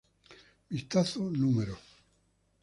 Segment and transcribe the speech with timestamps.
[0.71, 1.77] Vistazo No.